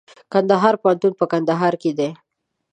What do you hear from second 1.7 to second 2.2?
کي دئ.